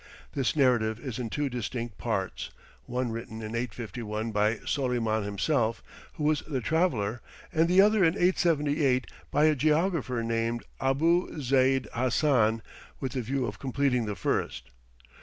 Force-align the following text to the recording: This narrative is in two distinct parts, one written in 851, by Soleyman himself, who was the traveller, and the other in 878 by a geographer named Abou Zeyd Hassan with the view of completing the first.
This 0.33 0.55
narrative 0.55 0.99
is 0.99 1.19
in 1.19 1.29
two 1.29 1.47
distinct 1.47 1.99
parts, 1.99 2.49
one 2.85 3.11
written 3.11 3.43
in 3.43 3.53
851, 3.53 4.31
by 4.31 4.57
Soleyman 4.65 5.21
himself, 5.23 5.83
who 6.13 6.23
was 6.23 6.39
the 6.41 6.59
traveller, 6.59 7.21
and 7.53 7.67
the 7.67 7.81
other 7.81 8.03
in 8.03 8.15
878 8.15 9.05
by 9.29 9.43
a 9.45 9.53
geographer 9.53 10.23
named 10.23 10.63
Abou 10.79 11.39
Zeyd 11.39 11.87
Hassan 11.93 12.63
with 12.99 13.11
the 13.11 13.21
view 13.21 13.45
of 13.45 13.59
completing 13.59 14.07
the 14.07 14.15
first. 14.15 14.71